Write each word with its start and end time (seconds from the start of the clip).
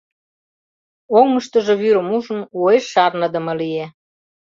Оҥыштыжо 1.19 1.73
вӱрым 1.81 2.07
ужын, 2.17 2.39
уэш 2.59 2.83
шарныдыме 2.91 3.53
лие. 3.59 3.85